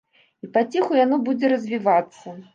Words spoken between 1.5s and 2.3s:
развівацца.